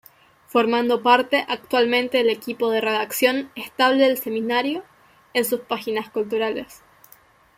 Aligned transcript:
Formando 0.47 1.03
parte 1.03 1.45
actualmente 1.47 2.17
del 2.17 2.31
equipo 2.31 2.71
de 2.71 2.81
redacción 2.81 3.51
estable 3.53 4.05
del 4.07 4.17
semanario, 4.17 4.83
en 5.35 5.45
sus 5.45 5.59
páginas 5.59 6.09
culturales. 6.09 6.81